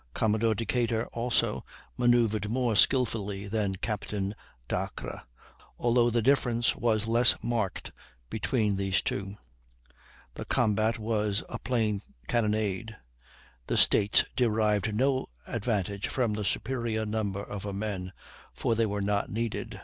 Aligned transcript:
Commodore 0.15 0.55
Decatur, 0.55 1.05
also, 1.13 1.63
manoeuvred 1.95 2.49
more 2.49 2.75
skilfully 2.75 3.47
than 3.47 3.75
Captain 3.75 4.33
Dacres, 4.67 5.21
although 5.77 6.09
the 6.09 6.23
difference 6.23 6.75
was 6.75 7.05
less 7.05 7.35
marked 7.43 7.91
between 8.27 8.77
these 8.77 9.03
two. 9.03 9.37
The 10.33 10.45
combat 10.45 10.97
was 10.97 11.43
a 11.49 11.59
plain 11.59 12.01
cannonade; 12.27 12.95
the 13.67 13.77
States 13.77 14.25
derived 14.35 14.91
no 14.95 15.27
advantage 15.45 16.07
from 16.07 16.33
the 16.33 16.45
superior 16.45 17.05
number 17.05 17.43
of 17.43 17.61
her 17.61 17.71
men, 17.71 18.11
for 18.55 18.73
they 18.73 18.87
were 18.87 19.01
not 19.01 19.29
needed. 19.29 19.79